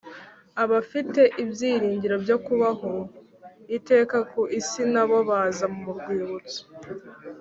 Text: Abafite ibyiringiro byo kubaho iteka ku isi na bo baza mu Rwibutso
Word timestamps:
Abafite 0.63 1.21
ibyiringiro 1.43 2.15
byo 2.23 2.37
kubaho 2.45 2.91
iteka 3.77 4.17
ku 4.31 4.41
isi 4.59 4.81
na 4.93 5.03
bo 5.09 5.17
baza 5.29 5.65
mu 5.77 5.83
Rwibutso 5.97 6.61